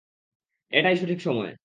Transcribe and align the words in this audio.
এটাই 0.71 0.95
সঠিক 0.97 1.19
সময়! 1.21 1.51